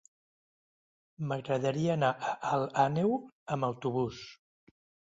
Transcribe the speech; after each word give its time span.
M'agradaria 1.33 1.93
anar 1.97 2.11
a 2.15 2.33
Alt 2.57 2.83
Àneu 2.87 3.17
amb 3.59 3.71
autobús. 3.73 4.27